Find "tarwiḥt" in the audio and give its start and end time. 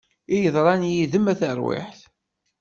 1.39-2.01